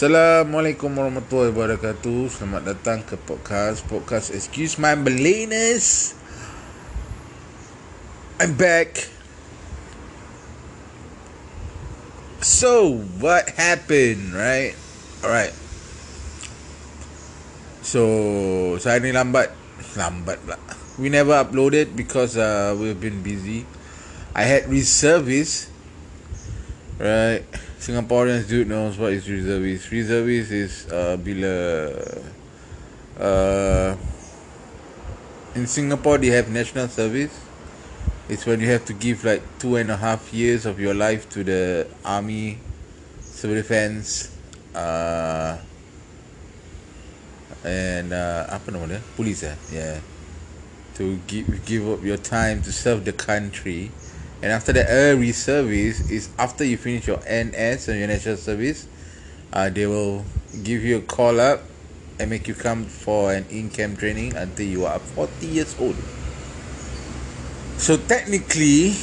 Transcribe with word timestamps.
Assalamualaikum 0.00 0.96
warahmatullahi 0.96 1.52
wabarakatuh. 1.52 2.32
Selamat 2.32 2.72
datang 2.72 3.04
ke 3.04 3.20
podcast. 3.20 3.84
Podcast 3.84 4.32
Excuse 4.32 4.80
My 4.80 4.96
Maliness 4.96 6.16
I'm 8.40 8.56
back. 8.56 9.12
So, 12.40 12.96
what 13.20 13.52
happened, 13.60 14.32
right? 14.32 14.72
Alright. 15.20 15.52
So, 17.84 18.00
saya 18.80 19.04
ni 19.04 19.12
lambat. 19.12 19.52
Lambat 20.00 20.40
pula. 20.40 20.56
We 20.96 21.12
never 21.12 21.36
uploaded 21.36 21.92
because 21.92 22.40
uh, 22.40 22.72
we've 22.72 22.96
been 22.96 23.20
busy. 23.20 23.68
I 24.32 24.48
had 24.48 24.64
reservice 24.64 25.68
Right 27.00 27.42
Singaporeans 27.80 28.46
do 28.46 28.62
knows 28.66 28.98
what 28.98 29.14
is 29.14 29.24
reservist. 29.24 29.90
Reservist 29.90 30.52
is 30.52 30.86
uh, 30.92 31.16
bila 31.16 31.96
uh, 33.16 33.96
in 35.56 35.66
Singapore 35.66 36.18
they 36.18 36.28
have 36.28 36.52
national 36.52 36.88
service. 36.92 37.32
It's 38.28 38.44
when 38.44 38.60
you 38.60 38.68
have 38.68 38.84
to 38.84 38.92
give 38.92 39.24
like 39.24 39.40
two 39.58 39.76
and 39.80 39.90
a 39.90 39.96
half 39.96 40.28
years 40.34 40.66
of 40.66 40.78
your 40.78 40.92
life 40.92 41.24
to 41.30 41.42
the 41.42 41.88
army, 42.04 42.60
civil 43.24 43.56
defense, 43.56 44.36
uh, 44.76 45.56
and 47.64 48.12
uh, 48.12 48.44
apa 48.52 48.76
nama 48.76 48.84
dia? 48.86 49.00
Police 49.16 49.48
eh? 49.48 49.56
Yeah. 49.72 50.04
To 51.00 51.16
give 51.24 51.48
give 51.64 51.88
up 51.88 52.04
your 52.04 52.20
time 52.20 52.60
to 52.60 52.68
serve 52.68 53.08
the 53.08 53.16
country 53.16 53.88
and 54.42 54.52
after 54.52 54.72
that 54.72 54.86
a 54.88 55.14
reservice 55.14 56.10
is 56.10 56.30
after 56.38 56.64
you 56.64 56.76
finish 56.76 57.06
your 57.06 57.20
NS 57.28 57.88
and 57.88 57.98
your 57.98 58.08
national 58.08 58.36
service 58.36 58.86
uh, 59.52 59.68
they 59.68 59.86
will 59.86 60.24
give 60.62 60.84
you 60.84 60.98
a 60.98 61.02
call 61.02 61.40
up 61.40 61.62
and 62.18 62.30
make 62.30 62.46
you 62.46 62.54
come 62.54 62.84
for 62.84 63.32
an 63.32 63.46
in-camp 63.50 63.98
training 63.98 64.36
until 64.36 64.66
you 64.66 64.84
are 64.84 64.98
40 64.98 65.46
years 65.46 65.74
old. 65.80 65.96
So 67.78 67.96
technically 67.96 68.94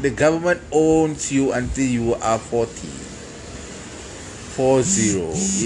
the 0.00 0.10
government 0.10 0.60
owns 0.70 1.32
you 1.32 1.52
until 1.52 1.84
you 1.84 2.14
are 2.14 2.38
40 2.38 2.70
40 4.54 4.90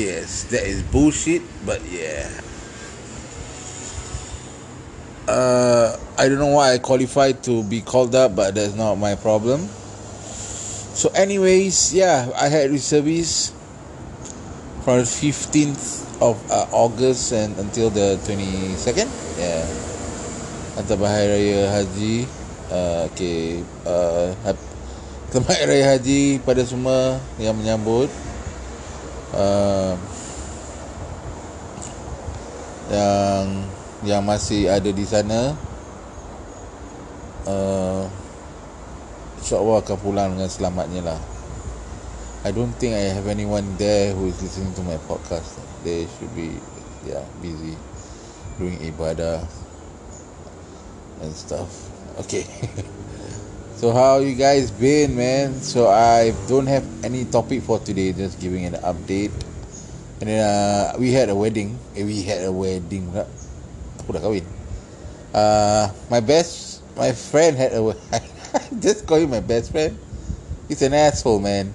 yes 0.01 0.45
that 0.45 0.65
is 0.65 0.83
bullshit 0.83 1.43
but 1.67 1.81
yeah. 1.91 2.29
Uh, 5.29 5.97
I 6.19 6.27
don't 6.27 6.43
know 6.43 6.59
why 6.59 6.75
I 6.75 6.79
qualified 6.83 7.47
to 7.47 7.63
be 7.63 7.79
called 7.81 8.19
up, 8.19 8.35
but 8.35 8.59
that's 8.59 8.75
not 8.75 8.99
my 8.99 9.15
problem. 9.15 9.71
So, 10.99 11.15
anyways, 11.15 11.95
yeah, 11.95 12.27
I 12.35 12.51
had 12.51 12.75
reservice 12.75 13.55
from 14.83 14.99
the 14.99 15.07
15th 15.07 16.03
of 16.19 16.35
uh, 16.51 16.67
August 16.75 17.31
and 17.31 17.55
until 17.63 17.95
the 17.95 18.19
22nd. 18.27 19.07
Yeah. 19.39 19.63
Antara 20.75 20.99
Bahaya 20.99 21.39
Raya 21.39 21.63
Haji. 21.71 22.27
Uh, 22.67 23.07
okay. 23.15 23.63
Uh, 23.87 24.35
Selamat 25.31 25.59
Raya 25.71 25.85
Haji 25.95 26.43
pada 26.43 26.67
semua 26.67 27.23
yang 27.39 27.55
menyambut. 27.55 28.11
Uh, 29.31 29.95
yang 32.91 33.47
yang 34.03 34.23
masih 34.27 34.67
ada 34.67 34.91
di 34.91 35.07
sana 35.07 35.68
uh, 37.49 38.05
InsyaAllah 39.41 39.81
akan 39.81 39.97
pulang 40.05 40.29
dengan 40.37 40.53
selamatnya 40.53 41.01
lah. 41.01 41.21
I 42.45 42.53
don't 42.53 42.71
think 42.77 42.93
I 42.93 43.09
have 43.11 43.27
anyone 43.27 43.65
there 43.81 44.13
who 44.13 44.29
is 44.29 44.37
listening 44.45 44.77
to 44.77 44.85
my 44.85 45.01
podcast. 45.09 45.57
They 45.83 46.05
should 46.17 46.31
be 46.37 46.61
yeah, 47.09 47.25
busy 47.41 47.75
doing 48.61 48.77
ibadah 48.85 49.43
and 51.25 51.33
stuff. 51.33 51.73
Okay. 52.21 52.45
So 53.79 53.95
how 53.95 54.19
you 54.19 54.35
guys 54.35 54.75
been 54.75 55.15
man? 55.15 55.63
So 55.63 55.87
I 55.87 56.35
don't 56.51 56.67
have 56.67 56.83
any 57.07 57.23
topic 57.31 57.63
for 57.63 57.79
today. 57.79 58.11
Just 58.11 58.43
giving 58.43 58.67
an 58.67 58.75
update. 58.83 59.31
And 60.19 60.27
then 60.27 60.43
uh, 60.43 60.99
we 60.99 61.15
had 61.15 61.31
a 61.31 61.37
wedding. 61.39 61.79
Eh, 61.95 62.03
We 62.03 62.27
had 62.27 62.43
a 62.43 62.51
wedding 62.51 63.07
aku 64.09 64.17
dah 64.17 64.25
kahwin. 64.25 64.47
Uh, 65.37 65.93
my 66.09 66.25
best 66.25 66.68
my 66.99 67.13
friend 67.13 67.57
had 67.57 67.73
a 67.73 67.95
just 68.83 69.07
call 69.07 69.19
you 69.19 69.29
my 69.31 69.41
best 69.41 69.71
friend. 69.71 69.97
He's 70.67 70.83
an 70.83 70.93
asshole 70.93 71.39
man. 71.39 71.73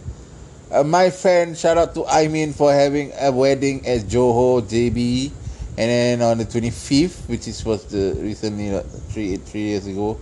Uh, 0.69 0.84
my 0.84 1.09
friend 1.09 1.57
shout 1.57 1.78
out 1.78 1.95
to 1.95 2.03
Aimin 2.03 2.53
for 2.53 2.73
having 2.73 3.13
a 3.17 3.31
wedding 3.31 3.88
at 3.88 4.01
Johor 4.01 4.62
JB 4.62 5.31
and 5.78 5.89
then 5.89 6.22
on 6.22 6.38
the 6.38 6.45
25th 6.45 7.29
which 7.29 7.47
is 7.47 7.63
was 7.63 7.85
the 7.85 8.19
recently 8.19 8.72
like, 8.72 8.85
three 9.09 9.38
three 9.38 9.73
years 9.73 9.88
ago 9.88 10.19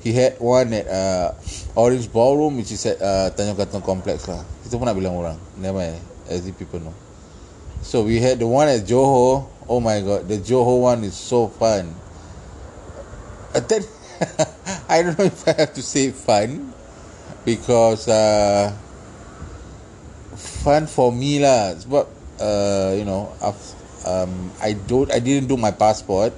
he 0.00 0.12
had 0.12 0.40
one 0.40 0.72
at 0.72 0.86
uh, 0.88 1.34
Orange 1.76 2.10
Ballroom 2.10 2.56
which 2.56 2.72
is 2.72 2.86
at 2.86 3.02
uh, 3.02 3.30
Tanjong 3.36 3.56
Katong 3.60 3.84
Complex 3.84 4.26
lah. 4.26 4.40
Kita 4.64 4.80
pun 4.80 4.88
nak 4.88 4.96
bilang 4.96 5.12
orang. 5.12 5.36
Never 5.60 5.84
mind. 5.84 6.00
As 6.24 6.48
if 6.48 6.56
people 6.56 6.80
know. 6.80 6.94
So 7.84 8.08
we 8.08 8.16
had 8.16 8.40
the 8.40 8.48
one 8.48 8.68
at 8.68 8.88
Johor. 8.88 9.44
Oh 9.68 9.80
my 9.80 10.00
god, 10.00 10.24
the 10.24 10.40
Johor 10.40 10.80
one 10.80 11.04
is 11.04 11.12
so 11.12 11.52
fun. 11.52 11.92
Uh, 13.52 13.60
then, 13.60 13.84
I 14.92 15.02
don't 15.02 15.18
know 15.18 15.24
if 15.24 15.46
I 15.48 15.54
have 15.56 15.72
to 15.74 15.82
say 15.82 16.10
fun 16.12 16.72
because 17.44 18.08
uh, 18.08 18.72
fun 20.36 20.86
for 20.86 21.12
me 21.12 21.40
lah. 21.40 21.76
Sebab 21.76 22.04
uh, 22.40 22.90
you 22.96 23.04
know, 23.08 23.32
um, 24.04 24.52
I 24.60 24.76
don't, 24.76 25.08
I 25.12 25.20
didn't 25.20 25.48
do 25.48 25.56
my 25.56 25.72
passport. 25.72 26.32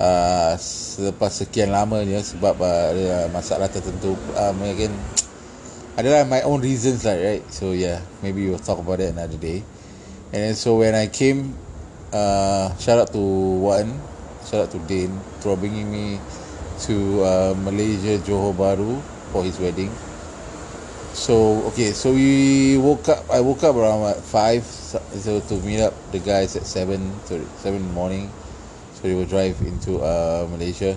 Uh, 0.00 0.56
selepas 0.56 1.28
sekian 1.28 1.76
lamanya 1.76 2.24
sebab 2.24 2.56
uh, 2.56 3.28
masalah 3.36 3.68
tertentu 3.68 4.16
uh, 4.32 4.48
mungkin 4.56 4.88
adalah 6.00 6.24
my 6.24 6.40
own 6.40 6.64
reasons 6.64 7.04
lah 7.04 7.20
right 7.20 7.44
so 7.52 7.76
yeah 7.76 8.00
maybe 8.24 8.48
we'll 8.48 8.56
talk 8.56 8.80
about 8.80 8.96
that 8.96 9.12
another 9.12 9.36
day 9.36 9.60
and 10.32 10.40
then 10.40 10.56
so 10.56 10.80
when 10.80 10.96
I 10.96 11.12
came 11.12 11.52
uh, 12.16 12.72
shout 12.80 12.96
out 12.96 13.12
to 13.12 13.20
Wan, 13.60 13.92
shout 14.48 14.64
out 14.64 14.70
to 14.72 14.80
Dane 14.88 15.12
for 15.44 15.52
bringing 15.52 15.92
me 15.92 16.16
to 16.86 17.24
uh, 17.24 17.54
Malaysia 17.60 18.16
Johor 18.22 18.54
Bahru 18.54 19.00
for 19.32 19.44
his 19.44 19.58
wedding. 19.58 19.90
So 21.12 21.66
okay, 21.74 21.90
so 21.90 22.14
we 22.14 22.78
woke 22.78 23.08
up. 23.08 23.26
I 23.28 23.40
woke 23.40 23.62
up 23.64 23.74
around 23.74 24.14
five, 24.30 24.64
so 24.64 25.40
to 25.40 25.54
meet 25.66 25.82
up 25.82 25.92
the 26.12 26.18
guys 26.22 26.54
at 26.56 26.64
seven, 26.64 27.12
sorry, 27.26 27.44
seven 27.58 27.82
in 27.82 27.86
the 27.88 27.94
morning. 27.94 28.30
So 28.94 29.08
we 29.08 29.14
will 29.14 29.26
drive 29.26 29.58
into 29.62 29.98
uh, 29.98 30.46
Malaysia. 30.50 30.96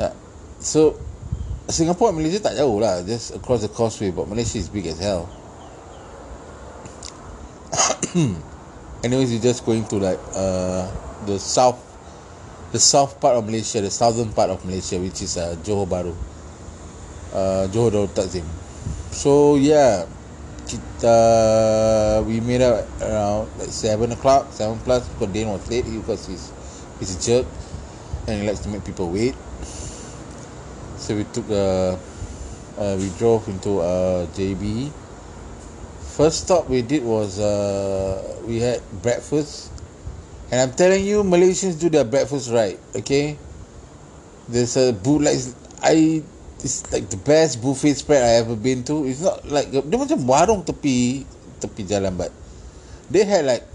Uh, 0.00 0.10
so 0.58 0.98
Singapore 1.68 2.10
and 2.10 2.18
Malaysia 2.18 2.40
tak 2.40 2.56
jauh 2.56 2.80
lah, 2.80 3.04
just 3.04 3.36
across 3.36 3.60
the 3.62 3.70
causeway. 3.70 4.10
But 4.10 4.32
Malaysia 4.32 4.58
is 4.58 4.72
big 4.72 4.88
as 4.88 4.98
hell. 4.98 5.28
anyways 9.04 9.32
you 9.32 9.38
just 9.38 9.66
going 9.66 9.84
to 9.84 9.96
like 9.96 10.18
uh 10.34 10.88
the 11.26 11.38
south 11.38 11.78
the 12.74 12.82
south 12.82 13.22
part 13.22 13.38
of 13.38 13.46
Malaysia 13.46 13.78
the 13.78 13.90
southern 13.90 14.34
part 14.34 14.50
of 14.50 14.58
Malaysia 14.66 14.98
which 14.98 15.22
is 15.22 15.38
uh, 15.38 15.54
Johor 15.62 15.86
Bahru. 15.86 16.10
Uh, 17.30 17.70
Johor 17.70 17.94
Darul 17.94 18.10
Takzim 18.10 18.42
so 19.14 19.54
yeah 19.54 20.02
kita 20.66 21.14
we 22.26 22.42
made 22.42 22.66
up 22.66 22.82
around 22.98 23.46
like 23.62 23.70
7 23.70 24.10
o'clock 24.10 24.50
7 24.50 24.74
plus 24.82 25.06
because 25.06 25.30
Dane 25.30 25.54
was 25.54 25.62
late 25.70 25.86
because 25.86 26.26
he's 26.26 26.50
he's 26.98 27.14
a 27.14 27.18
jerk 27.22 27.46
and 28.26 28.42
he 28.42 28.48
likes 28.48 28.64
to 28.66 28.72
make 28.72 28.82
people 28.82 29.12
wait. 29.12 29.36
So 30.96 31.14
we 31.14 31.28
took 31.30 31.44
uh, 31.52 31.94
uh 32.80 32.94
we 32.98 33.12
drove 33.20 33.46
into 33.46 33.84
uh 33.84 34.26
JB 34.34 34.90
first 36.16 36.46
stop 36.46 36.70
we 36.70 36.80
did 36.80 37.02
was 37.02 37.38
uh, 37.38 38.22
we 38.46 38.62
had 38.62 38.78
breakfast 39.02 39.73
and 40.54 40.62
i'm 40.62 40.70
telling 40.78 41.02
you 41.02 41.26
malaysians 41.26 41.74
do 41.82 41.90
their 41.90 42.06
breakfast 42.06 42.54
right 42.54 42.78
okay 42.94 43.34
there's 44.46 44.78
a 44.78 44.94
boot 44.94 45.26
like 45.26 45.34
i 45.82 46.22
it's 46.62 46.86
like 46.94 47.10
the 47.10 47.18
best 47.18 47.58
buffet 47.58 47.98
spread 47.98 48.22
i 48.22 48.38
ever 48.38 48.54
been 48.54 48.86
to 48.86 49.02
it's 49.02 49.18
not 49.26 49.42
like 49.50 49.66
dia 49.74 49.98
macam 49.98 50.22
warung 50.22 50.62
tepi 50.62 51.26
tepi 51.58 51.82
jalan 51.82 52.14
but 52.14 52.30
they 53.10 53.26
had 53.26 53.42
like 53.42 53.66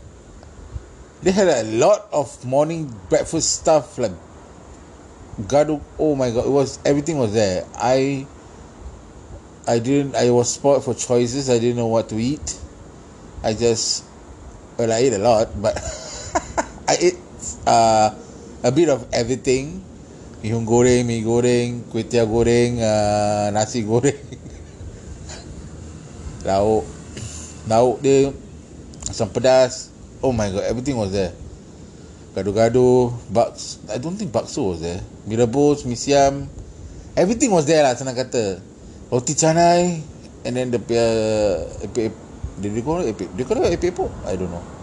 they 1.19 1.35
had 1.35 1.51
a 1.51 1.67
lot 1.75 2.07
of 2.15 2.31
morning 2.47 2.87
breakfast 3.11 3.59
stuff 3.59 3.99
like 3.99 4.15
gado 5.51 5.83
oh 5.99 6.15
my 6.15 6.31
god 6.31 6.47
it 6.47 6.53
was 6.55 6.79
everything 6.87 7.19
was 7.19 7.35
there 7.35 7.67
i 7.75 8.23
I 9.69 9.77
didn't. 9.77 10.15
I 10.17 10.31
was 10.31 10.51
spoiled 10.51 10.83
for 10.83 10.95
choices. 10.97 11.45
I 11.45 11.59
didn't 11.59 11.77
know 11.77 11.85
what 11.85 12.09
to 12.09 12.17
eat. 12.17 12.57
I 13.43 13.53
just 13.53 14.03
well, 14.79 14.91
I 14.91 14.97
ate 14.97 15.13
a 15.13 15.21
lot, 15.21 15.61
but 15.61 15.77
I 16.89 16.97
ate 16.97 17.21
uh, 17.69 18.17
a 18.65 18.71
bit 18.73 18.89
of 18.89 19.05
everything. 19.13 19.77
Mihun 20.41 20.65
goreng, 20.65 21.05
mi 21.05 21.21
goreng, 21.21 21.85
kuih 21.93 22.09
goreng, 22.09 22.81
uh, 22.81 23.53
nasi 23.53 23.83
goreng, 23.83 24.15
lauk, 26.47 26.87
lauk 27.69 28.01
dia 28.01 28.33
asam 29.05 29.29
pedas. 29.29 29.93
Oh 30.23 30.33
my 30.33 30.49
god 30.49 30.65
everything 30.65 30.97
was 30.97 31.13
there. 31.13 31.35
Gado-gado 32.33 33.13
baks 33.29 33.77
I 33.91 34.01
don't 34.01 34.17
think 34.17 34.33
bakso 34.33 34.73
was 34.73 34.81
there. 34.81 35.03
Mi 35.29 35.37
rebus 35.37 35.85
mi 35.85 35.93
siam. 35.93 36.49
Everything 37.13 37.53
was 37.53 37.69
there 37.69 37.85
lah 37.85 37.93
senang 37.99 38.17
kata. 38.17 38.63
Roti 39.13 39.37
canai 39.37 40.01
and 40.47 40.53
then 40.55 40.71
the 40.71 40.79
uh, 40.79 41.85
epek 41.85 42.15
did 42.63 42.71
they 42.73 42.81
call 42.81 43.03
it 43.03 43.11
epek 43.11 43.27
they 43.35 43.43
call 43.43 43.59
it 43.59 43.75
epek 43.75 43.91
pop 43.91 44.09
I 44.23 44.39
don't 44.39 44.49
know 44.49 44.78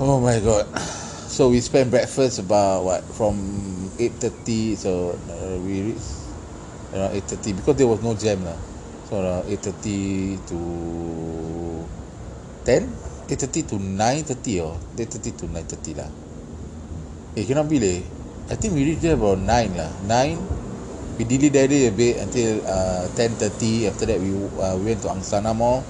oh 0.00 0.20
my 0.20 0.40
god. 0.40 0.64
So 1.28 1.48
we 1.48 1.60
spent 1.60 1.90
breakfast 1.90 2.38
about 2.38 2.84
what 2.84 3.04
from 3.16 3.36
8.30 3.96 4.76
so 4.76 5.16
uh, 5.28 5.56
we 5.64 5.92
reached 5.92 6.12
around 6.92 7.12
8.30 7.16 7.56
because 7.56 7.76
there 7.76 7.88
was 7.88 8.00
no 8.00 8.12
jam 8.14 8.44
lah. 8.44 8.56
So 9.08 9.20
around 9.20 9.48
8.30 9.48 10.48
to 10.48 10.58
10 12.64 12.88
8.30 13.32 13.68
to 13.68 13.76
9.30 13.80 14.64
or 14.64 14.76
8.30 14.96 15.40
to 15.40 15.44
9.30 15.48 16.00
lah. 16.04 16.10
Eh 17.36 17.44
cannot 17.48 17.68
be 17.68 17.80
leh. 17.80 18.00
I 18.52 18.54
think 18.60 18.76
we 18.76 18.84
reached 18.84 19.00
there 19.00 19.16
about 19.16 19.40
9 19.40 19.48
lah. 19.76 19.88
9 20.04 21.16
we 21.16 21.24
dilly 21.28 21.52
dally 21.52 21.88
a 21.88 21.92
bit 21.92 22.16
until 22.20 22.60
uh, 22.64 23.04
10.30 23.16 23.88
after 23.88 24.04
that 24.08 24.16
we, 24.20 24.32
uh, 24.60 24.76
we 24.80 24.92
went 24.92 25.00
to 25.04 25.08
Angsana 25.08 25.52
Mall. 25.56 25.84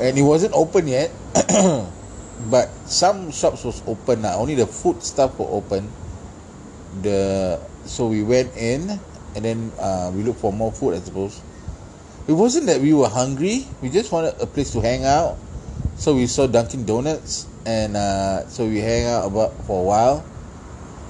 And 0.00 0.16
it 0.16 0.24
wasn't 0.24 0.52
open 0.56 0.88
yet 0.88 1.12
but 2.48 2.70
some 2.86 3.30
shops 3.30 3.64
was 3.64 3.82
open 3.86 4.22
lah. 4.22 4.38
Only 4.40 4.54
the 4.54 4.66
food 4.66 5.02
stuff 5.02 5.36
were 5.36 5.50
open. 5.50 5.90
The 7.02 7.60
so 7.84 8.08
we 8.08 8.22
went 8.22 8.56
in 8.56 9.00
and 9.36 9.42
then 9.44 9.72
uh, 9.78 10.10
we 10.14 10.22
looked 10.22 10.40
for 10.40 10.52
more 10.52 10.72
food 10.72 10.96
I 10.96 11.00
suppose. 11.04 11.42
It 12.28 12.32
wasn't 12.32 12.66
that 12.66 12.80
we 12.80 12.94
were 12.94 13.08
hungry. 13.08 13.66
We 13.82 13.90
just 13.90 14.12
wanted 14.12 14.38
a 14.40 14.46
place 14.46 14.70
to 14.72 14.80
hang 14.80 15.04
out. 15.04 15.36
So 15.96 16.14
we 16.14 16.26
saw 16.26 16.46
Dunkin 16.46 16.86
Donuts 16.86 17.46
and 17.66 17.96
uh, 17.96 18.46
so 18.48 18.64
we 18.66 18.78
hang 18.78 19.06
out 19.06 19.26
about 19.26 19.52
for 19.66 19.80
a 19.80 19.84
while. 19.84 20.24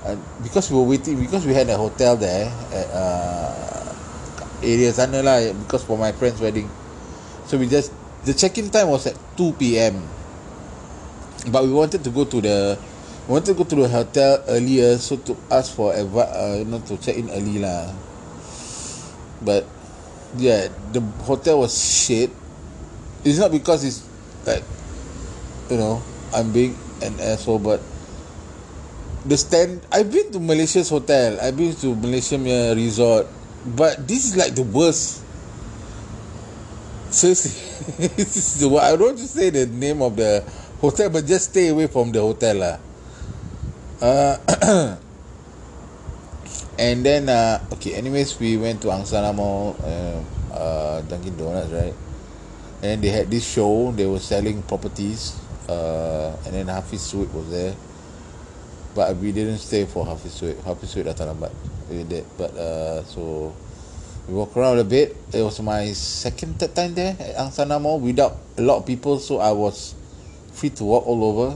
And 0.06 0.18
because 0.42 0.70
we 0.70 0.76
were 0.80 0.88
waiting 0.88 1.20
because 1.20 1.44
we 1.44 1.52
had 1.52 1.68
a 1.68 1.76
hotel 1.76 2.16
there 2.16 2.48
at 2.72 2.88
uh, 2.88 3.94
area 4.64 4.92
sana 4.92 5.20
lah 5.20 5.52
because 5.64 5.84
for 5.84 5.98
my 6.00 6.12
friend's 6.12 6.40
wedding. 6.40 6.68
So 7.46 7.58
we 7.58 7.68
just 7.68 7.92
the 8.24 8.32
check-in 8.32 8.70
time 8.70 8.88
was 8.88 9.06
at 9.08 9.16
2 9.36 9.56
p.m. 9.56 10.00
but 11.48 11.64
we 11.64 11.72
wanted 11.72 12.04
to 12.04 12.10
go 12.10 12.24
to 12.24 12.40
the 12.40 12.78
we 13.28 13.32
wanted 13.32 13.54
to 13.54 13.54
go 13.54 13.64
to 13.64 13.76
the 13.76 13.88
hotel 13.88 14.42
earlier 14.48 14.98
so 14.98 15.16
to 15.16 15.36
ask 15.50 15.72
for 15.72 15.92
advi- 15.94 16.28
uh, 16.34 16.58
you 16.58 16.64
know 16.64 16.80
to 16.84 16.96
check 16.98 17.16
in 17.16 17.30
early 17.30 17.58
lah. 17.62 17.94
But 19.40 19.64
yeah 20.36 20.68
the 20.92 21.00
hotel 21.24 21.60
was 21.60 21.72
shit. 21.72 22.30
It's 23.24 23.38
not 23.38 23.52
because 23.52 23.84
it's 23.84 24.04
like 24.44 24.64
you 25.70 25.76
know 25.76 26.02
I'm 26.34 26.52
being 26.52 26.76
an 27.00 27.16
asshole 27.20 27.60
but 27.60 27.80
the 29.24 29.36
stand 29.36 29.84
I've 29.92 30.10
been 30.10 30.32
to 30.32 30.40
Malaysia's 30.40 30.88
hotel. 30.88 31.38
I've 31.40 31.56
been 31.56 31.76
to 31.84 31.94
Malaysia 31.96 32.36
punya 32.36 32.72
resort. 32.76 33.28
But 33.60 34.08
this 34.08 34.24
is 34.24 34.36
like 34.40 34.56
the 34.56 34.64
worst. 34.64 35.20
Seriously 37.12 37.52
this 38.16 38.36
is 38.36 38.60
the 38.60 38.68
I 38.76 38.94
don't 38.96 39.16
want 39.16 39.18
to 39.18 39.28
say 39.28 39.50
the 39.50 39.66
name 39.66 40.00
of 40.00 40.16
the 40.16 40.44
hotel 40.80 41.12
but 41.12 41.28
just 41.28 41.52
stay 41.52 41.68
away 41.68 41.86
from 41.86 42.08
the 42.10 42.20
hotel 42.20 42.56
lah. 42.56 42.76
Uh 44.00 44.36
and 46.80 47.04
then 47.04 47.28
uh 47.28 47.60
okay 47.76 47.92
anyways 47.92 48.40
we 48.40 48.56
went 48.56 48.80
to 48.80 48.88
Angsana 48.88 49.36
Mall 49.36 49.76
uh, 49.84 50.18
uh 50.56 50.96
Dunkin 51.04 51.36
Donuts 51.36 51.68
right? 51.68 51.92
And 52.80 53.04
they 53.04 53.12
had 53.12 53.28
this 53.28 53.44
show 53.44 53.92
they 53.92 54.08
were 54.08 54.24
selling 54.24 54.64
properties 54.64 55.36
uh 55.68 56.32
and 56.48 56.56
then 56.56 56.72
Hafiz 56.72 57.04
Suip 57.04 57.28
was 57.36 57.52
there. 57.52 57.76
But 58.96 59.14
we 59.20 59.30
didn't 59.36 59.60
stay 59.60 59.84
for 59.84 60.08
Hafiz 60.08 60.32
Suip 60.32 60.56
Hafiz 60.64 60.88
Suip 60.96 61.04
datang 61.04 61.36
lambat. 61.36 61.52
We 61.92 62.08
did 62.08 62.24
but 62.40 62.56
uh 62.56 63.04
so 63.04 63.52
we 64.24 64.32
walk 64.32 64.56
around 64.56 64.80
a 64.80 64.88
bit. 64.88 65.12
It 65.36 65.44
was 65.44 65.60
my 65.60 65.92
second 65.92 66.56
third 66.56 66.72
time 66.72 66.96
there 66.96 67.20
at 67.20 67.36
Angsana 67.36 67.76
Mall 67.76 68.00
without 68.00 68.40
a 68.56 68.64
lot 68.64 68.80
of 68.80 68.88
people. 68.88 69.20
So 69.20 69.44
I 69.44 69.52
was 69.52 69.99
free 70.52 70.70
to 70.70 70.84
walk 70.84 71.06
all 71.06 71.22
over 71.24 71.48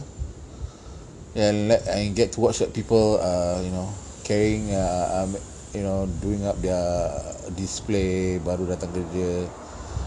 and 1.34 1.68
let 1.68 1.82
and 1.90 2.14
get 2.14 2.32
to 2.32 2.40
watch 2.40 2.62
that 2.62 2.72
people 2.72 3.18
uh 3.18 3.58
you 3.60 3.70
know 3.70 3.90
carrying 4.22 4.72
uh, 4.72 5.26
um, 5.26 5.34
you 5.74 5.82
know 5.82 6.06
doing 6.22 6.46
up 6.46 6.56
their 6.62 6.80
display 7.52 8.40
baru 8.40 8.64
datang 8.64 8.88
kerja 8.94 9.44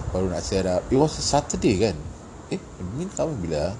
baru 0.09 0.31
nak 0.31 0.41
set 0.41 0.65
up. 0.65 0.81
It 0.87 0.97
was 0.97 1.19
a 1.19 1.25
Saturday 1.25 1.83
kan? 1.83 1.97
Eh 2.49 2.61
min 2.95 3.11
tahu 3.11 3.35
bila? 3.43 3.75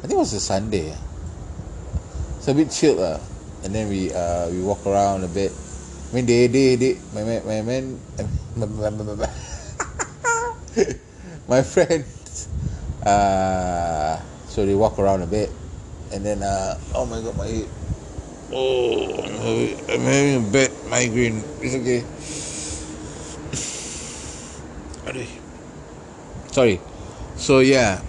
I 0.00 0.08
think 0.08 0.16
it 0.16 0.22
was 0.22 0.36
a 0.36 0.40
Sunday 0.40 0.96
it's 2.40 2.48
a 2.48 2.56
bit 2.56 2.72
chill 2.72 2.96
lah 2.96 3.20
and 3.60 3.76
then 3.76 3.84
we 3.92 4.08
uh 4.16 4.48
we 4.48 4.64
walk 4.64 4.80
around 4.88 5.20
a 5.20 5.28
bit. 5.28 5.52
I 5.52 6.10
mean 6.16 6.24
they 6.24 6.48
they 6.48 6.80
they 6.80 6.96
my 7.12 7.20
man 7.20 7.44
my 7.44 7.60
man 7.60 8.00
my 11.52 11.60
friend 11.60 12.00
uh 13.06 14.20
so 14.46 14.66
they 14.66 14.74
walk 14.74 14.98
around 14.98 15.22
a 15.22 15.26
bit 15.26 15.50
and 16.12 16.24
then 16.24 16.42
uh 16.42 16.78
oh 16.94 17.06
my 17.06 17.20
god 17.22 17.36
my 17.36 17.46
head 17.46 17.68
oh 18.52 19.20
I'm 19.90 20.06
having 20.06 20.38
a 20.38 20.52
bad 20.52 20.70
migraine. 20.86 21.42
It's 21.58 21.74
okay. 21.74 22.06
Sorry. 26.54 26.78
So 27.34 27.58
yeah. 27.58 28.02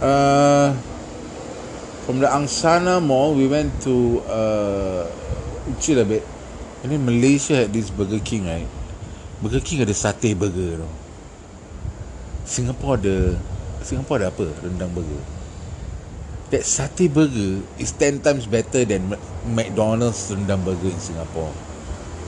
Uh 0.00 0.74
from 2.04 2.20
the 2.20 2.26
Angsana 2.26 3.00
Mall 3.00 3.34
we 3.34 3.48
went 3.48 3.80
to 3.88 4.20
uh 4.28 5.08
chill 5.80 6.00
a 6.00 6.04
bit. 6.04 6.26
And 6.82 6.90
then 6.90 7.06
Malaysia 7.06 7.64
had 7.64 7.72
this 7.72 7.88
Burger 7.88 8.18
King 8.18 8.44
right? 8.44 8.66
Burger 9.40 9.60
King 9.60 9.86
ada 9.86 9.94
satay 9.94 10.34
burger 10.34 10.82
tau 10.82 10.90
Singapore 12.42 12.98
ada 12.98 13.38
Singapore 13.86 14.22
ada 14.22 14.28
apa 14.30 14.46
rendang 14.62 14.90
burger? 14.92 15.22
That 16.52 16.68
satay 16.68 17.08
burger 17.08 17.64
is 17.80 17.92
10 17.96 18.20
times 18.20 18.44
better 18.44 18.84
than 18.84 19.16
McDonald's 19.48 20.28
rendang 20.28 20.60
burger 20.62 20.92
in 20.92 21.00
Singapore. 21.00 21.52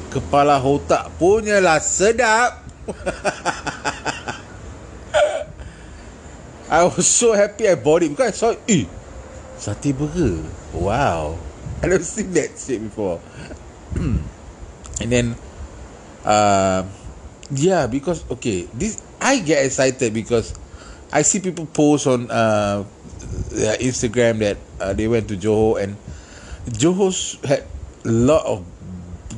Kepala 0.09 0.62
otak 0.62 1.12
punya 1.21 1.61
lah 1.61 1.78
sedap. 1.83 2.64
I 6.75 6.83
was 6.88 7.07
so 7.07 7.37
happy 7.37 7.69
I 7.69 7.76
bought 7.76 8.02
it 8.02 8.11
because 8.11 8.33
I 8.33 8.37
saw 8.37 8.50
eh 8.67 8.88
satay 9.61 9.93
burger. 9.93 10.40
Wow. 10.73 11.37
I 11.85 11.93
never 11.93 12.02
seen 12.02 12.33
that 12.35 12.57
shit 12.57 12.81
before. 12.81 13.21
And 15.02 15.11
then 15.11 15.37
uh 16.25 16.88
yeah 17.52 17.87
because 17.87 18.25
okay 18.33 18.64
this 18.73 19.05
I 19.21 19.45
get 19.45 19.69
excited 19.69 20.17
because 20.17 20.57
I 21.14 21.23
see 21.23 21.38
people 21.38 21.71
post 21.71 22.11
on 22.11 22.26
uh 22.26 22.83
their 23.54 23.78
Instagram 23.78 24.42
that 24.42 24.59
uh, 24.83 24.92
they 24.99 25.06
went 25.06 25.30
to 25.30 25.38
Johor 25.38 25.78
and 25.78 25.94
Johor's 26.75 27.38
had 27.47 27.62
a 28.02 28.11
lot 28.11 28.42
of 28.42 28.66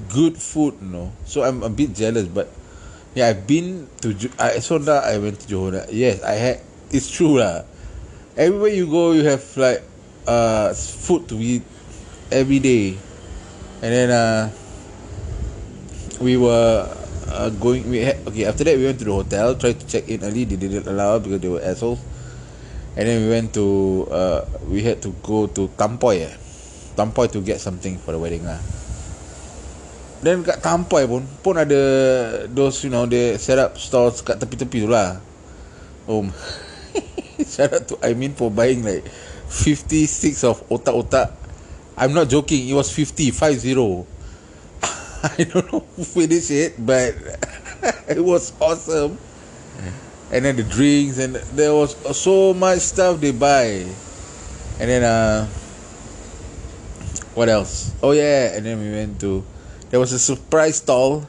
good 0.09 0.40
food 0.40 0.80
you 0.80 0.88
know. 0.88 1.12
So 1.28 1.45
I'm 1.45 1.61
a 1.61 1.68
bit 1.68 1.92
jealous 1.92 2.25
but 2.25 2.49
yeah 3.12 3.28
I've 3.28 3.45
been 3.45 3.92
to 4.00 4.16
I 4.40 4.64
so 4.64 4.80
that 4.88 5.04
I 5.04 5.21
went 5.21 5.45
to 5.45 5.47
Johor 5.47 5.85
yes 5.92 6.25
I 6.25 6.40
had 6.40 6.64
it's 6.88 7.12
true 7.12 7.45
lah. 7.45 7.68
Everywhere 8.40 8.73
you 8.73 8.88
go 8.88 9.12
you 9.12 9.28
have 9.28 9.45
like 9.61 9.85
uh 10.25 10.73
food 10.73 11.28
to 11.28 11.37
eat 11.37 11.62
every 12.33 12.59
day. 12.59 12.97
And 13.85 13.92
then 13.92 14.09
uh 14.09 14.49
we 16.25 16.40
were 16.40 16.88
uh, 17.28 17.50
going 17.50 17.88
we 17.90 18.02
had 18.02 18.18
okay 18.26 18.47
after 18.47 18.64
that 18.64 18.76
we 18.78 18.85
went 18.87 18.99
to 18.99 19.04
the 19.04 19.12
hotel 19.12 19.54
tried 19.54 19.78
to 19.78 19.87
check 19.87 20.09
in 20.09 20.23
early 20.23 20.45
they 20.45 20.56
didn't 20.56 20.87
allow 20.87 21.18
because 21.18 21.40
they 21.40 21.49
were 21.49 21.62
assholes. 21.62 22.00
And 22.97 23.04
then 23.04 23.23
we 23.25 23.28
went 23.28 23.52
to 23.52 24.09
uh 24.09 24.40
we 24.73 24.80
had 24.80 25.04
to 25.04 25.12
go 25.21 25.47
to 25.52 25.68
Tampoy 25.76 26.33
eh. 26.33 26.35
Tampoy 26.97 27.28
to 27.28 27.45
get 27.45 27.61
something 27.61 28.00
for 28.00 28.16
the 28.16 28.18
wedding 28.18 28.40
lah. 28.49 28.56
Then 30.25 30.40
kat 30.40 30.64
Tampoy 30.64 31.04
pun 31.04 31.28
pun 31.45 31.61
ada 31.61 31.80
those 32.49 32.80
you 32.88 32.90
know 32.90 33.04
they 33.04 33.37
set 33.37 33.61
up 33.61 33.76
stalls 33.76 34.25
kat 34.25 34.40
tepi-tepi 34.40 34.88
tu 34.88 34.88
lah. 34.88 35.21
Oh 36.09 36.25
shout 37.52 37.76
out 37.76 37.85
to 37.85 38.00
I 38.00 38.16
mean 38.16 38.33
for 38.33 38.49
buying 38.49 38.80
like 38.80 39.04
56 39.52 40.49
of 40.49 40.64
otak-otak. 40.73 41.37
I'm 42.00 42.16
not 42.16 42.33
joking 42.33 42.64
it 42.64 42.73
was 42.73 42.88
50 42.88 43.28
50 43.28 44.15
I 45.38 45.44
don't 45.44 45.73
know 45.73 45.87
who 45.96 46.04
finished 46.04 46.50
it, 46.50 46.75
but 46.78 47.14
it 48.08 48.23
was 48.23 48.52
awesome. 48.61 49.18
And 50.32 50.44
then 50.44 50.56
the 50.56 50.64
drinks 50.66 51.18
and 51.18 51.37
there 51.54 51.73
was 51.73 51.94
so 52.18 52.52
much 52.52 52.80
stuff 52.80 53.20
they 53.20 53.30
buy. 53.30 53.87
And 54.82 54.87
then 54.90 55.02
uh 55.04 55.46
what 57.35 57.49
else? 57.49 57.92
Oh 58.02 58.12
yeah, 58.12 58.56
and 58.56 58.66
then 58.66 58.80
we 58.80 58.90
went 58.90 59.20
to 59.20 59.44
there 59.90 60.00
was 60.00 60.12
a 60.12 60.18
surprise 60.18 60.76
stall. 60.82 61.28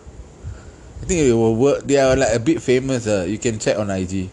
I 1.02 1.06
think 1.06 1.30
they 1.30 1.34
were 1.34 1.52
work 1.52 1.84
they 1.86 1.98
are 1.98 2.16
like 2.16 2.34
a 2.34 2.40
bit 2.40 2.62
famous 2.62 3.06
uh. 3.06 3.26
You 3.28 3.38
can 3.38 3.60
check 3.60 3.78
on 3.78 3.92
IG. 3.92 4.30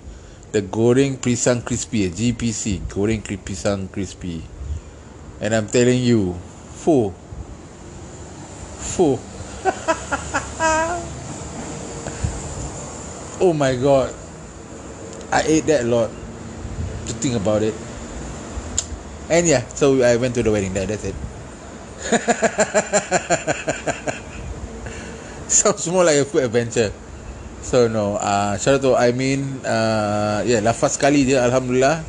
the 0.54 0.62
goreng 0.62 1.18
pisang 1.18 1.66
crispy 1.66 2.06
GPC 2.06 2.87
goreng 2.87 3.26
pisang 3.26 3.90
crispy 3.90 4.38
and 5.42 5.50
I'm 5.50 5.66
telling 5.66 5.99
you 5.99 6.38
full 6.78 7.11
full 8.78 9.18
oh 13.40 13.56
my 13.56 13.73
god. 13.76 14.14
I 15.33 15.42
ate 15.49 15.64
that 15.66 15.85
a 15.85 15.88
lot. 15.88 16.11
To 17.09 17.12
think 17.16 17.37
about 17.37 17.62
it. 17.64 17.75
And 19.33 19.47
yeah 19.49 19.64
so 19.73 20.02
I 20.04 20.16
went 20.16 20.35
to 20.37 20.42
the 20.44 20.50
wedding 20.52 20.75
there. 20.76 20.87
That's 20.87 21.04
it. 21.04 21.14
Sounds 25.49 25.88
more 25.88 26.04
like 26.04 26.18
a 26.21 26.25
food 26.28 26.44
adventure. 26.44 26.92
So 27.64 27.88
no 27.88 28.21
uh, 28.21 28.61
Shout 28.61 28.75
out 28.76 28.85
to 28.85 28.92
I 29.00 29.16
mean 29.16 29.64
uh, 29.64 30.44
Yeah 30.44 30.61
lafaz 30.61 31.00
sekali 31.00 31.25
je 31.25 31.40
Alhamdulillah. 31.40 32.04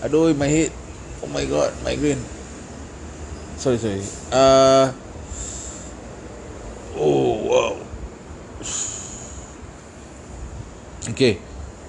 Aduh 0.00 0.32
my 0.32 0.48
head. 0.48 0.72
Oh 1.20 1.28
my 1.28 1.44
god 1.44 1.68
Migraine. 1.84 2.24
Sorry 3.60 3.76
sorry. 3.76 4.00
Uh, 4.32 5.03
Okay 11.14 11.38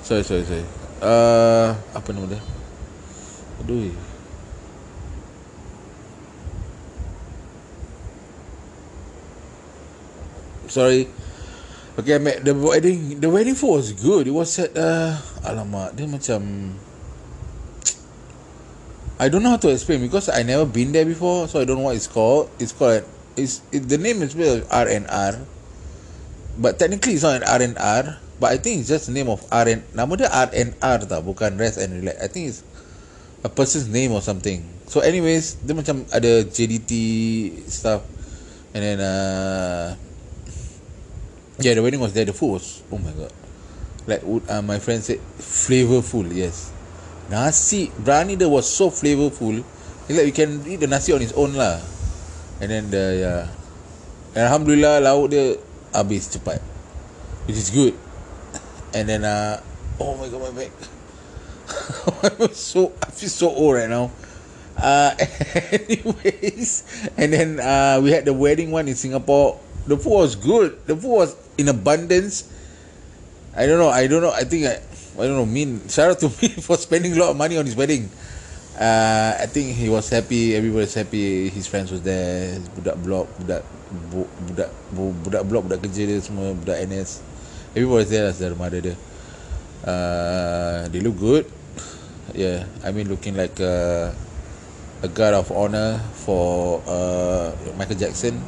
Sorry 0.06 0.22
sorry 0.22 0.46
sorry 0.46 0.66
uh, 1.02 1.74
Apa 1.98 2.14
nama 2.14 2.30
dia 2.30 2.42
Aduh 3.66 3.90
Sorry 10.70 11.10
Okay, 11.96 12.12
I 12.12 12.20
met 12.20 12.44
the 12.44 12.52
wedding. 12.52 13.24
The 13.24 13.32
wedding 13.32 13.56
food 13.56 13.80
was 13.80 13.96
good. 13.96 14.28
It 14.28 14.36
was 14.36 14.60
at 14.60 14.76
uh, 14.76 15.16
alamak. 15.48 15.96
Dia 15.96 16.12
macam 16.12 16.76
I 19.16 19.32
don't 19.32 19.40
know 19.40 19.56
how 19.56 19.62
to 19.64 19.72
explain 19.72 20.04
because 20.04 20.28
I 20.28 20.44
never 20.44 20.68
been 20.68 20.92
there 20.92 21.08
before, 21.08 21.48
so 21.48 21.64
I 21.64 21.64
don't 21.64 21.80
know 21.80 21.88
what 21.88 21.96
it's 21.96 22.12
called. 22.12 22.52
It's 22.60 22.76
called 22.76 23.08
it's 23.40 23.64
it, 23.72 23.88
the 23.88 23.96
name 23.96 24.20
is 24.28 24.36
spelled 24.36 24.68
R 24.68 24.92
and 24.92 25.08
R, 25.08 25.40
but 26.60 26.76
technically 26.76 27.16
it's 27.16 27.24
not 27.24 27.40
an 27.40 27.48
R 27.48 27.62
and 27.64 27.80
R. 27.80 28.20
But 28.40 28.52
I 28.52 28.58
think 28.60 28.84
it's 28.84 28.92
just 28.92 29.08
name 29.08 29.32
of 29.32 29.44
R 29.48 29.68
and 29.72 29.84
nama 29.96 30.12
dia 30.20 30.28
R 30.28 30.52
and 30.52 30.76
R 30.84 31.00
bukan 31.24 31.56
rest 31.56 31.80
and 31.80 32.04
relax. 32.04 32.20
I 32.20 32.28
think 32.28 32.52
it's 32.52 32.62
a 33.44 33.50
person's 33.52 33.88
name 33.88 34.12
or 34.12 34.20
something. 34.20 34.64
So 34.92 35.00
anyways, 35.00 35.64
dia 35.64 35.72
macam 35.72 36.04
ada 36.12 36.44
JDT 36.44 36.92
stuff, 37.72 38.04
and 38.76 38.82
then 38.84 38.98
uh, 39.00 39.96
Yeah, 41.60 41.74
the 41.74 41.84
wedding 41.84 42.04
was 42.04 42.12
there. 42.12 42.26
The 42.28 42.36
food 42.36 42.60
was 42.60 42.84
oh 42.92 43.00
my 43.00 43.16
god, 43.16 43.32
like 44.08 44.20
uh, 44.28 44.62
my 44.62 44.80
friend 44.80 45.00
said, 45.00 45.24
flavorful. 45.40 46.28
Yes, 46.28 46.76
nasi 47.32 47.88
briyani 47.96 48.36
there 48.36 48.52
was 48.52 48.68
so 48.68 48.92
flavorful. 48.92 49.64
It's 50.10 50.20
like 50.20 50.28
you 50.28 50.36
can 50.36 50.60
eat 50.68 50.84
the 50.84 50.88
nasi 50.92 51.16
on 51.16 51.24
its 51.24 51.32
own 51.32 51.56
lah. 51.56 51.80
And 52.60 52.68
then 52.68 52.92
the 52.92 53.06
yeah, 53.16 53.42
alhamdulillah 54.36 55.00
lauk 55.00 55.32
dia 55.32 55.56
habis 55.96 56.28
cepat, 56.28 56.60
which 57.48 57.56
is 57.56 57.72
good. 57.72 57.96
And 58.96 59.12
then 59.12 59.28
uh, 59.28 59.60
oh 60.00 60.16
my 60.16 60.32
god, 60.32 60.40
my 60.40 60.56
back. 60.56 60.72
I'm 62.40 62.56
so 62.56 62.96
I 63.04 63.12
feel 63.12 63.28
so 63.28 63.52
old 63.52 63.76
right 63.76 63.92
now. 63.92 64.08
Uh, 64.80 65.12
anyways, 65.72 66.88
and 67.20 67.36
then 67.36 67.60
uh, 67.60 68.00
we 68.00 68.16
had 68.16 68.24
the 68.24 68.32
wedding 68.32 68.72
one 68.72 68.88
in 68.88 68.96
Singapore. 68.96 69.60
The 69.84 70.00
food 70.00 70.32
was 70.32 70.36
good. 70.40 70.80
The 70.88 70.96
food 70.96 71.28
was 71.28 71.36
in 71.60 71.68
abundance. 71.68 72.48
I 73.52 73.68
don't 73.68 73.84
know. 73.84 73.92
I 73.92 74.08
don't 74.08 74.24
know. 74.24 74.32
I 74.32 74.48
think 74.48 74.64
I, 74.64 74.80
I 75.20 75.28
don't 75.28 75.36
know. 75.36 75.46
Mean 75.46 75.84
shout 75.92 76.16
out 76.16 76.20
to 76.24 76.32
me 76.40 76.56
for 76.64 76.80
spending 76.80 77.12
a 77.12 77.20
lot 77.20 77.32
of 77.32 77.38
money 77.38 77.60
on 77.60 77.68
his 77.68 77.76
wedding. 77.76 78.08
Uh, 78.80 79.36
I 79.40 79.48
think 79.48 79.76
he 79.76 79.92
was 79.92 80.08
happy. 80.08 80.56
Everybody 80.56 80.88
was 80.88 80.96
happy. 80.96 81.52
His 81.52 81.68
friends 81.68 81.92
was 81.92 82.00
there. 82.00 82.60
Budak 82.80 82.96
blok, 83.04 83.28
budak 83.44 83.64
budak 84.12 84.72
budak 84.96 85.44
blok, 85.48 85.64
budak 85.68 85.80
kerja 85.84 86.08
dia 86.08 86.20
semua, 86.24 86.56
budak 86.56 86.80
NS. 86.88 87.35
Everybody 87.76 88.08
was 88.08 88.08
there 88.08 88.32
as 88.32 88.40
their 88.40 88.56
mother 88.56 88.80
dia. 88.80 88.96
Uh, 89.84 90.88
they 90.88 91.04
look 91.04 91.20
good. 91.20 91.44
Yeah, 92.32 92.64
I 92.80 92.96
mean 92.96 93.12
looking 93.12 93.36
like 93.36 93.60
a, 93.60 94.16
a 95.04 95.10
guard 95.12 95.36
of 95.36 95.52
honor 95.52 96.00
for 96.24 96.80
uh, 96.88 97.52
Michael 97.76 98.00
Jackson, 98.00 98.40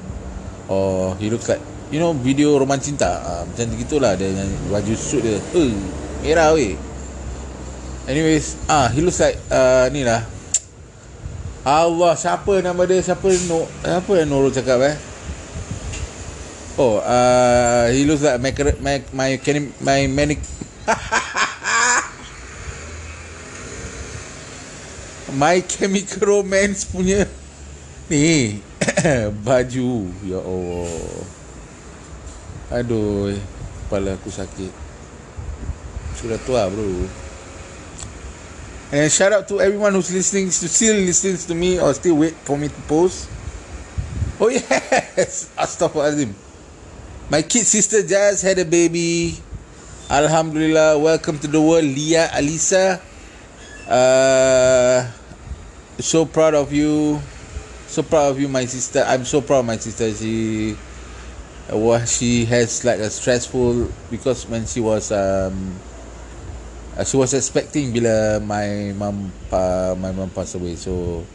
or 0.71 1.19
he 1.19 1.27
looks 1.27 1.51
like 1.51 1.59
you 1.91 1.99
know 1.99 2.15
video 2.15 2.55
roman 2.55 2.79
cinta. 2.79 3.19
Uh, 3.19 3.43
macam 3.43 3.75
gitulah 3.75 4.15
dia 4.15 4.31
nyanyi 4.31 4.55
baju 4.71 4.95
suit 4.95 5.19
dia. 5.19 5.35
Uh, 5.51 5.75
merah 6.23 6.55
weh. 6.55 6.79
Anyways 8.07 8.55
ah 8.71 8.87
he 8.87 9.03
looks 9.03 9.19
like 9.19 9.35
uh, 9.51 9.91
ni 9.91 10.07
lah. 10.07 10.23
Allah 11.67 12.15
siapa 12.15 12.63
nama 12.63 12.79
dia? 12.87 13.03
Siapa 13.03 13.27
no 13.51 13.67
apa 13.83 14.11
yang 14.23 14.31
Nurul 14.31 14.55
cakap 14.55 14.79
eh 14.87 14.95
oh 16.77 16.97
uh, 17.01 17.89
he 17.91 18.05
looks 18.05 18.21
like 18.21 18.41
my 18.41 18.53
my 18.81 19.03
my 19.13 19.29
my 19.81 19.99
manic 20.07 20.39
my 25.37 25.59
chemical 25.61 26.41
romance 26.41 26.87
punya. 26.87 27.27
Ni 28.07 28.63
baju. 29.45 30.07
Ya 30.23 30.39
Allah. 30.39 31.27
Aduh 32.67 33.35
Kepala 33.87 34.15
aku 34.15 34.31
sakit. 34.31 34.71
Sudah 36.19 36.39
tua 36.43 36.67
bro. 36.71 36.83
And 38.95 39.11
shout 39.11 39.35
out 39.35 39.47
to 39.51 39.59
everyone 39.59 39.91
who's 39.91 40.15
listening 40.15 40.47
to 40.47 40.63
Still 40.71 40.95
listening 41.03 41.35
to 41.35 41.51
me 41.51 41.75
Or 41.75 41.91
still 41.91 42.23
wait 42.23 42.39
for 42.47 42.55
me 42.55 42.71
to 42.71 42.81
post. 42.87 43.27
Oh 44.39 44.47
yes. 44.55 45.51
Astaghfirullahaladzim 45.59 46.46
My 47.27 47.43
kid 47.43 47.67
sister 47.67 48.07
just 48.07 48.39
had 48.39 48.55
a 48.55 48.63
baby. 48.63 49.35
Alhamdulillah 50.07 50.95
Welcome 50.95 51.35
to 51.43 51.47
the 51.51 51.59
world 51.59 51.83
Lia 51.83 52.31
Alisa. 52.31 53.03
Uh, 53.83 55.11
So 55.99 56.23
proud 56.23 56.55
of 56.55 56.71
you. 56.71 57.19
So 57.91 57.99
proud 58.07 58.31
of 58.31 58.39
you 58.39 58.47
my 58.47 58.63
sister. 58.63 59.03
I'm 59.03 59.25
so 59.27 59.43
proud 59.43 59.59
of 59.59 59.67
my 59.67 59.75
sister. 59.75 60.07
She 60.15 60.77
was 61.67 62.07
she 62.15 62.47
has 62.47 62.87
like 62.87 63.03
a 63.03 63.11
stressful 63.11 63.91
because 64.07 64.47
when 64.47 64.63
she 64.63 64.79
was 64.79 65.11
um 65.11 65.75
uh, 66.95 67.03
she 67.03 67.19
was 67.19 67.35
expecting 67.35 67.91
bila 67.91 68.39
my 68.39 68.95
mum 68.95 69.35
uh, 69.51 69.99
my 69.99 70.15
mum 70.15 70.31
passed 70.31 70.55
away. 70.55 70.79
So 70.79 71.27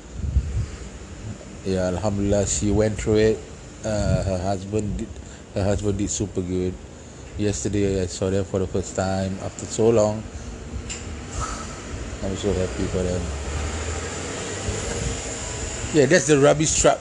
yeah 1.69 1.93
alhamdulillah 1.93 2.49
she 2.49 2.73
went 2.73 2.97
through 2.97 3.37
it. 3.37 3.39
Uh, 3.85 4.25
her 4.25 4.41
husband 4.41 4.89
did 4.97 5.13
her 5.55 5.65
husband 5.65 5.99
did 5.99 6.11
super 6.11 6.41
good. 6.41 6.75
Yesterday 7.39 8.03
I 8.03 8.07
saw 8.07 8.31
them 8.31 8.45
for 8.45 8.59
the 8.59 8.67
first 8.67 8.97
time 8.97 9.37
after 9.43 9.67
so 9.67 9.91
long. 9.91 10.23
I'm 12.23 12.37
so 12.37 12.53
happy 12.53 12.85
for 12.93 13.03
them. 13.03 13.23
Yeah 15.95 16.07
that's 16.07 16.27
the 16.27 16.39
rubbish 16.39 16.81
truck. 16.81 17.01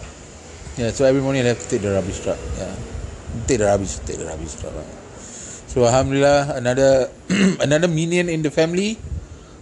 Yeah 0.77 0.91
so 0.91 1.05
every 1.05 1.21
morning 1.21 1.43
I 1.43 1.55
have 1.55 1.59
to 1.59 1.69
take 1.69 1.81
the 1.81 1.91
rubbish 1.91 2.19
truck. 2.19 2.39
Yeah. 2.57 2.75
Take 3.47 3.59
the 3.59 3.65
rubbish 3.65 3.95
take 4.03 4.17
the 4.17 4.25
rubbish 4.25 4.55
truck 4.55 4.73
so 5.71 5.87
alhamdulillah 5.87 6.51
another 6.59 7.07
another 7.63 7.87
minion 7.87 8.27
in 8.27 8.43
the 8.43 8.51
family 8.51 8.99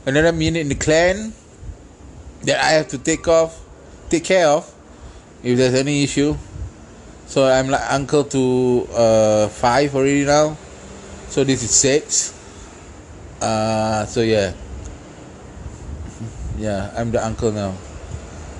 another 0.09 0.33
minion 0.33 0.65
in 0.65 0.67
the 0.67 0.73
clan 0.73 1.29
that 2.41 2.57
I 2.57 2.81
have 2.81 2.89
to 2.89 2.97
take 2.97 3.29
off 3.29 3.61
take 4.09 4.25
care 4.25 4.49
of 4.49 4.65
if 5.45 5.53
there's 5.53 5.77
any 5.77 6.01
issue 6.01 6.33
so 7.29 7.45
I'm 7.45 7.69
like 7.69 7.85
uncle 7.93 8.25
to 8.33 8.43
uh 8.89 9.47
five 9.53 9.93
already 9.93 10.25
now 10.25 10.57
so 11.29 11.45
this 11.45 11.61
is 11.61 11.69
six 11.69 12.33
uh 13.37 14.03
so 14.09 14.25
yeah 14.25 14.57
yeah 16.57 16.89
I'm 16.97 17.13
the 17.13 17.21
uncle 17.21 17.53
now 17.53 17.77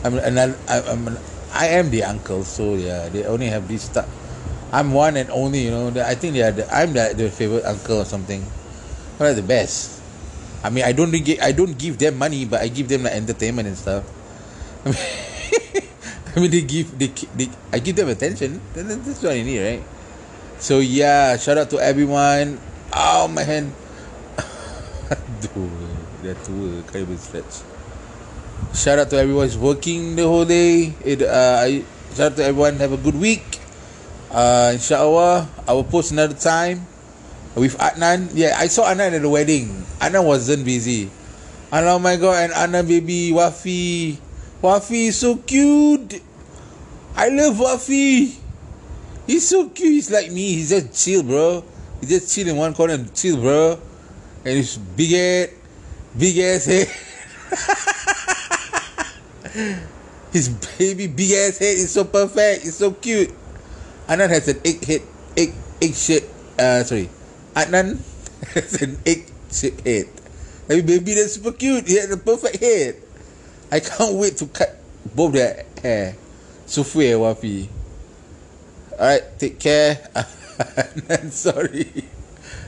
I'm 0.05 0.21
another 0.21 0.53
I'm 0.69 1.07
an, 1.09 1.17
I 1.51 1.81
am 1.81 1.89
the 1.89 2.05
uncle 2.05 2.45
so 2.45 2.77
yeah 2.77 3.09
they 3.09 3.25
only 3.25 3.49
have 3.49 3.65
this 3.67 3.89
stuff 3.89 4.07
I'm 4.71 4.93
one 4.93 5.17
and 5.17 5.29
only, 5.31 5.65
you 5.65 5.71
know. 5.71 5.89
I 6.05 6.13
think 6.13 6.33
they 6.33 6.43
are. 6.43 6.51
The, 6.51 6.69
I'm 6.69 6.93
the, 6.93 7.13
the 7.15 7.29
favorite 7.29 7.65
uncle 7.65 8.01
or 8.01 8.05
something. 8.05 8.45
They're 9.17 9.33
the 9.33 9.41
best. 9.41 9.99
I 10.63 10.69
mean, 10.69 10.83
I 10.83 10.91
don't 10.91 11.11
get, 11.11 11.41
I 11.41 11.51
don't 11.51 11.77
give 11.77 11.97
them 11.97 12.17
money, 12.17 12.45
but 12.45 12.61
I 12.61 12.67
give 12.67 12.88
them 12.88 13.03
like 13.03 13.13
entertainment 13.13 13.67
and 13.67 13.77
stuff. 13.77 14.05
I 14.85 14.89
mean, 14.93 15.28
I 16.36 16.39
mean 16.39 16.51
they 16.51 16.62
give, 16.62 16.98
they, 16.98 17.07
they, 17.36 17.50
I 17.71 17.79
give 17.79 17.95
them 17.95 18.09
attention. 18.09 18.62
That's 18.74 19.24
what 19.24 19.33
I 19.33 19.41
need, 19.41 19.62
right? 19.62 19.83
So 20.59 20.79
yeah, 20.79 21.38
shout 21.38 21.57
out 21.57 21.69
to 21.71 21.79
everyone. 21.79 22.59
Oh 22.93 23.27
my 23.27 23.43
hand. 23.43 23.74
Dude, 25.41 25.71
that 26.24 26.38
tua 26.43 26.83
can't 26.83 27.07
even 27.07 27.17
stretch. 27.17 27.63
Shout 28.74 29.00
out 29.00 29.09
to 29.09 29.17
everyone 29.17 29.48
who's 29.48 29.57
working 29.57 30.15
the 30.15 30.24
whole 30.24 30.45
day. 30.45 30.93
It, 31.03 31.24
uh, 31.24 31.63
I, 31.63 31.83
shout 32.13 32.33
out 32.33 32.38
to 32.38 32.43
everyone. 32.43 32.75
Have 32.77 32.91
a 32.93 32.98
good 32.98 33.15
week 33.15 33.59
uh, 34.31 34.71
inshallah 34.74 35.50
I 35.67 35.74
will 35.74 35.83
post 35.83 36.12
another 36.12 36.38
time 36.38 36.86
with 37.55 37.77
Adnan. 37.77 38.29
Yeah, 38.33 38.55
I 38.57 38.67
saw 38.67 38.86
Adnan 38.86 39.13
at 39.17 39.21
the 39.21 39.29
wedding. 39.29 39.86
Adnan 40.00 40.25
wasn't 40.25 40.65
busy. 40.65 41.09
And 41.71 41.86
oh 41.86 42.00
my 42.00 42.15
god, 42.15 42.50
and 42.50 42.53
Adnan 42.53 42.88
baby 42.88 43.31
Wafi. 43.33 44.17
Wafi 44.61 45.07
is 45.07 45.17
so 45.17 45.37
cute. 45.37 46.21
I 47.15 47.29
love 47.29 47.55
Wafi. 47.55 48.35
He's 49.25 49.47
so 49.47 49.69
cute. 49.69 49.93
He's 49.93 50.11
like 50.11 50.31
me. 50.31 50.55
He's 50.55 50.69
just 50.69 51.05
chill, 51.05 51.23
bro. 51.23 51.63
He 52.01 52.07
just 52.07 52.33
chill 52.33 52.47
in 52.47 52.57
one 52.57 52.73
corner 52.73 52.95
and 52.95 53.13
chill, 53.15 53.37
bro. 53.37 53.79
And 54.43 54.57
he's 54.57 54.77
big 54.77 55.11
head, 55.11 55.51
big 56.17 56.37
ass 56.39 56.65
head. 56.65 56.87
His 60.31 60.49
baby 60.77 61.07
big 61.07 61.31
ass 61.31 61.57
head 61.57 61.77
is 61.77 61.91
so 61.91 62.03
perfect. 62.03 62.65
It's 62.65 62.77
so 62.77 62.91
cute. 62.91 63.33
Adnan 64.07 64.29
has 64.29 64.47
an 64.47 64.59
egg 64.65 64.83
head, 64.83 65.01
egg 65.37 65.53
egg 65.81 65.93
shape. 65.93 66.23
Uh, 66.57 66.83
sorry, 66.83 67.09
Adnan 67.55 67.99
has 68.53 68.81
an 68.81 68.97
egg 69.05 69.25
shaped 69.51 69.87
head. 69.87 70.05
Hey, 70.67 70.81
baby, 70.81 71.15
that's 71.15 71.33
super 71.33 71.51
cute. 71.51 71.87
He 71.87 71.95
has 71.95 72.11
a 72.11 72.17
perfect 72.17 72.61
head. 72.61 72.95
I 73.69 73.79
can't 73.79 74.17
wait 74.17 74.38
to 74.41 74.49
cut 74.49 74.73
both 75.13 75.33
their 75.33 75.65
hair. 75.81 76.15
Sufi 76.65 77.13
and 77.13 77.21
Wafi. 77.21 77.69
Alright, 78.97 79.38
take 79.38 79.59
care. 79.59 80.09
Sorry. 81.29 82.03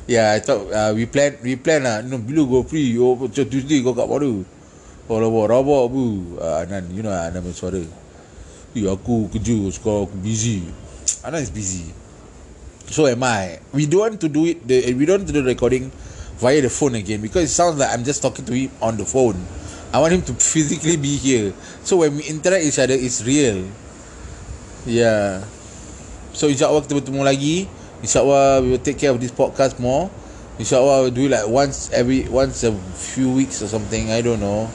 Yeah, 0.06 0.32
I 0.34 0.40
thought 0.40 0.70
uh, 0.70 0.92
we 0.94 1.06
plan 1.06 1.38
we 1.42 1.58
plan 1.58 1.84
lah. 1.84 2.02
No, 2.06 2.22
bila 2.22 2.46
go 2.46 2.62
free. 2.64 2.98
Oh, 3.02 3.18
macam 3.18 3.46
Tuesday 3.50 3.82
kau 3.82 3.98
kat 3.98 4.06
mana? 4.06 4.46
Oh, 5.10 5.18
rabak, 5.18 5.46
rabak 5.50 5.84
bu. 5.90 6.38
Uh, 6.38 6.64
Anan, 6.64 6.86
you 6.94 7.02
know 7.02 7.12
Anan 7.12 7.42
punya 7.42 7.58
suara. 7.58 7.82
Eh, 8.72 8.86
aku 8.88 9.28
kerja, 9.28 9.58
sekarang 9.74 10.08
aku 10.08 10.16
busy. 10.22 10.64
Anan 11.26 11.44
is 11.44 11.52
busy. 11.52 11.92
So 12.92 13.08
am 13.08 13.24
I. 13.24 13.60
We 13.74 13.88
don't 13.88 14.04
want 14.04 14.18
to 14.22 14.30
do 14.30 14.46
it, 14.48 14.64
the, 14.68 14.94
we 14.94 15.08
don't 15.08 15.24
want 15.24 15.32
to 15.32 15.36
do 15.36 15.42
the 15.42 15.52
recording 15.52 15.92
via 16.40 16.60
the 16.60 16.72
phone 16.72 16.96
again 16.96 17.22
because 17.22 17.48
it 17.48 17.54
sounds 17.54 17.80
like 17.80 17.92
I'm 17.92 18.04
just 18.04 18.22
talking 18.22 18.44
to 18.46 18.54
him 18.54 18.72
on 18.82 18.98
the 18.98 19.08
phone. 19.08 19.40
I 19.92 20.00
want 20.00 20.14
him 20.16 20.24
to 20.32 20.34
physically 20.40 20.96
be 20.96 21.20
here. 21.20 21.52
So 21.84 21.98
when 22.00 22.16
we 22.16 22.24
interact 22.24 22.64
each 22.64 22.80
other, 22.80 22.96
it's 22.96 23.20
real. 23.28 23.68
Yeah. 24.88 25.44
So 26.32 26.48
insyaAllah 26.48 26.88
kita 26.88 26.96
bertemu 27.04 27.22
lagi. 27.28 27.68
InsyaAllah 28.00 28.64
we 28.64 28.68
will 28.74 28.82
take 28.84 28.98
care 28.98 29.12
of 29.12 29.20
this 29.20 29.36
podcast 29.36 29.78
more. 29.84 30.08
InsyaAllah 30.58 31.06
we'll 31.06 31.14
do 31.14 31.28
it 31.28 31.36
like 31.36 31.48
once 31.52 31.92
every 31.92 32.24
once 32.32 32.64
a 32.64 32.72
few 32.96 33.30
weeks 33.36 33.60
or 33.60 33.68
something. 33.68 34.10
I 34.10 34.24
don't 34.24 34.40
know. 34.40 34.72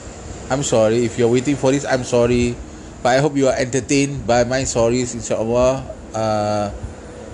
I'm 0.53 0.61
sorry 0.61 1.03
if 1.03 1.17
you're 1.17 1.33
waiting 1.33 1.57
for 1.57 1.73
this. 1.73 1.83
I'm 1.83 2.05
sorry, 2.05 2.53
but 3.01 3.17
I 3.17 3.19
hope 3.19 3.35
you 3.35 3.49
are 3.49 3.57
entertained 3.57 4.29
by 4.29 4.45
my 4.45 4.63
stories. 4.69 5.17
InsyaAllah. 5.17 5.81
Uh, 6.13 6.69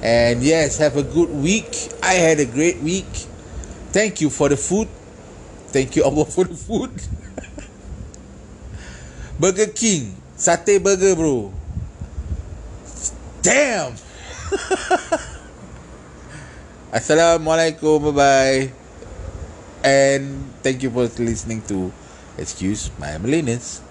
and 0.01 0.41
yes, 0.41 0.79
have 0.79 0.95
a 0.95 1.03
good 1.03 1.29
week. 1.29 1.67
I 2.01 2.15
had 2.15 2.39
a 2.39 2.47
great 2.47 2.79
week. 2.79 3.07
Thank 3.91 4.23
you 4.23 4.31
for 4.31 4.49
the 4.49 4.57
food. 4.57 4.87
Thank 5.69 5.95
you 5.95 6.03
Allah 6.07 6.25
for 6.25 6.47
the 6.47 6.55
food. 6.57 6.91
Burger 9.43 9.75
King, 9.75 10.15
sate 10.39 10.79
burger, 10.79 11.19
bro. 11.19 11.51
Damn. 13.43 13.91
Assalamualaikum. 16.95 18.07
Bye 18.07 18.15
bye. 18.15 18.61
And 19.83 20.47
thank 20.63 20.79
you 20.79 20.87
for 20.87 21.11
listening 21.19 21.59
to 21.67 21.91
Excuse 22.39 22.87
My 22.95 23.19
Millennials. 23.19 23.83